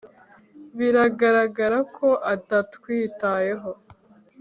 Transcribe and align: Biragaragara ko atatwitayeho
Biragaragara 0.77 1.77
ko 1.95 2.07
atatwitayeho 2.33 3.71